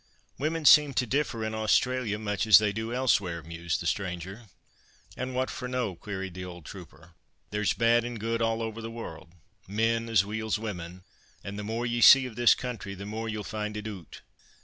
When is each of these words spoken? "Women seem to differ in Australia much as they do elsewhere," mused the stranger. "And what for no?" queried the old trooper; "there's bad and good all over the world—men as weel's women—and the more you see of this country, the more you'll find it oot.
"Women 0.39 0.65
seem 0.65 0.95
to 0.95 1.05
differ 1.05 1.45
in 1.45 1.53
Australia 1.53 2.17
much 2.17 2.47
as 2.47 2.57
they 2.57 2.71
do 2.73 2.91
elsewhere," 2.91 3.43
mused 3.43 3.81
the 3.81 3.85
stranger. 3.85 4.47
"And 5.15 5.35
what 5.35 5.51
for 5.51 5.67
no?" 5.67 5.95
queried 5.95 6.33
the 6.33 6.43
old 6.43 6.65
trooper; 6.65 7.13
"there's 7.51 7.73
bad 7.73 8.03
and 8.03 8.19
good 8.19 8.41
all 8.41 8.63
over 8.63 8.81
the 8.81 8.89
world—men 8.89 10.09
as 10.09 10.25
weel's 10.25 10.57
women—and 10.57 11.59
the 11.59 11.63
more 11.63 11.85
you 11.85 12.01
see 12.01 12.25
of 12.25 12.35
this 12.35 12.55
country, 12.55 12.95
the 12.95 13.05
more 13.05 13.29
you'll 13.29 13.43
find 13.43 13.77
it 13.77 13.85
oot. 13.85 14.21